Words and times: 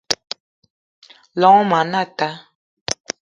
Llong 1.39 1.61
ma 1.69 1.77
anata 1.83 2.27